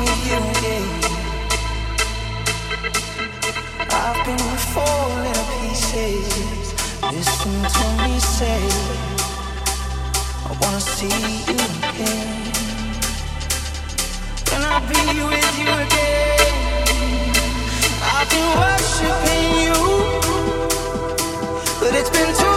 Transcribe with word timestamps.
with 0.00 0.26
you 0.28 0.38
again. 0.52 0.88
I've 3.90 4.20
been 4.26 4.48
falling 4.74 5.32
to 5.32 5.44
pieces. 5.60 6.74
Listen 7.12 7.54
to 7.74 7.86
me 8.02 8.18
say, 8.18 8.60
I 10.44 10.56
wanna 10.60 10.80
see 10.80 11.18
you 11.48 11.58
again. 11.90 12.52
Can 14.44 14.62
I 14.62 14.78
be 14.90 15.00
with 15.30 15.54
you 15.62 15.70
again? 15.84 17.32
I've 18.14 18.28
been 18.32 18.48
worshiping 18.60 19.48
you, 19.64 19.78
but 21.80 21.94
it's 21.94 22.10
been 22.10 22.34
too. 22.36 22.55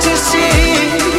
to 0.00 0.16
see. 0.16 1.15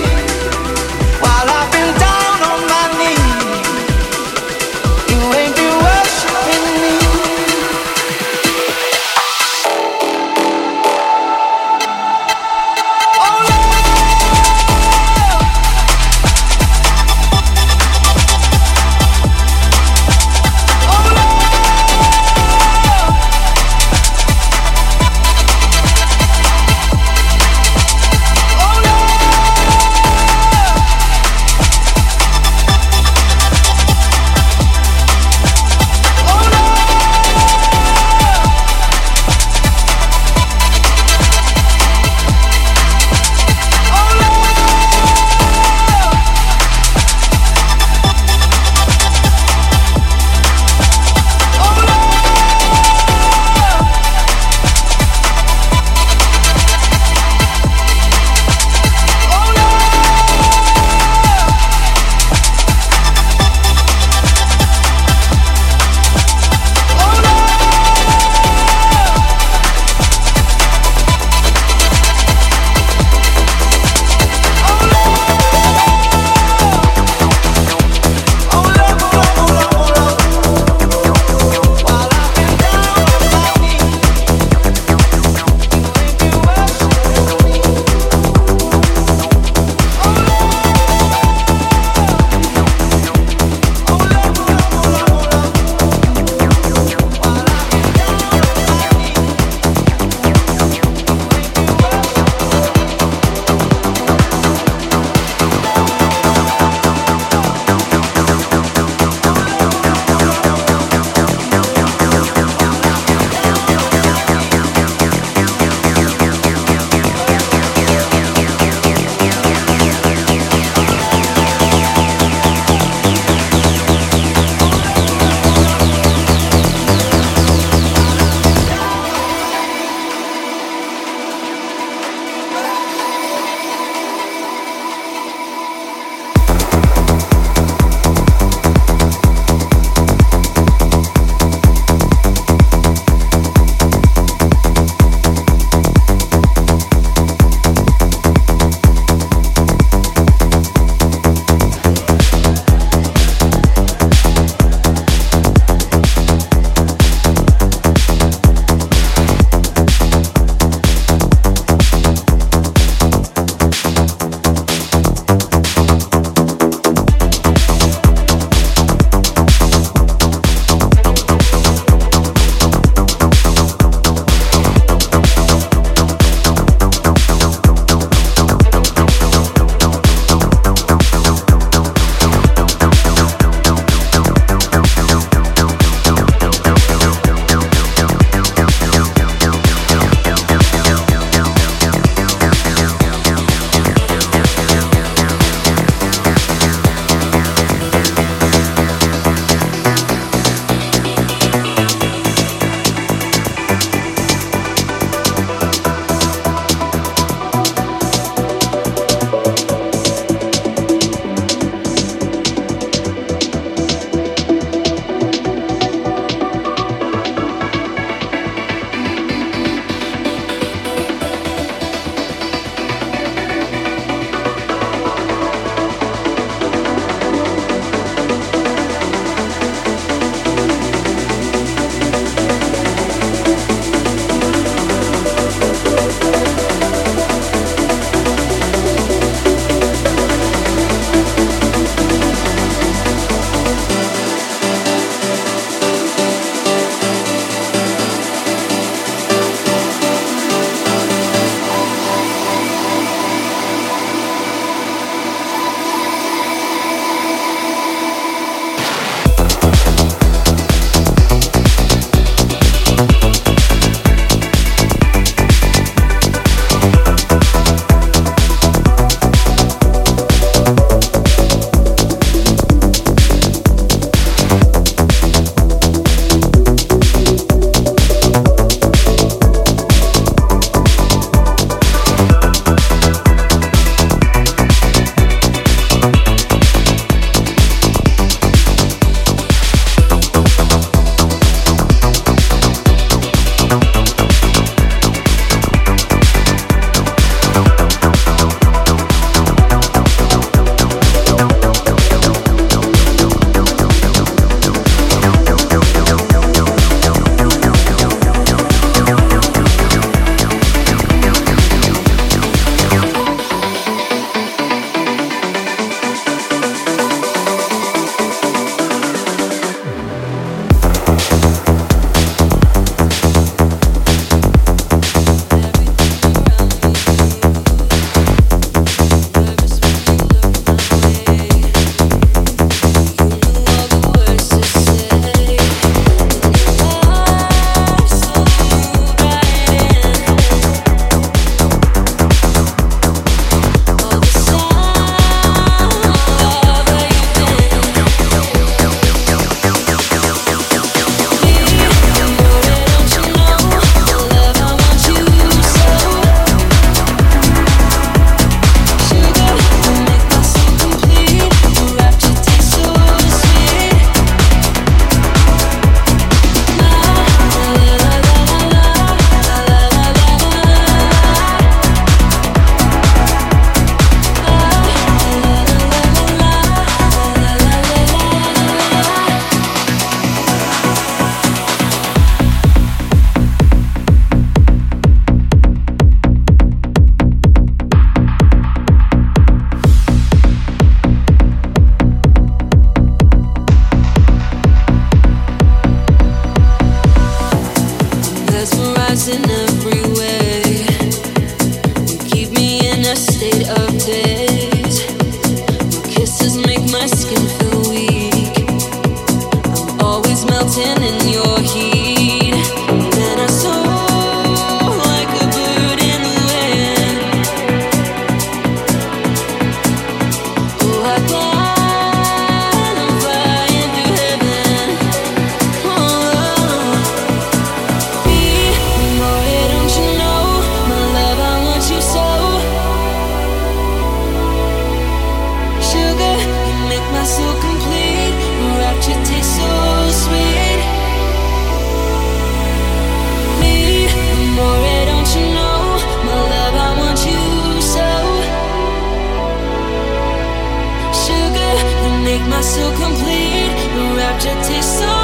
subject 454.27 454.67
taste 454.67 454.99
so 454.99 455.16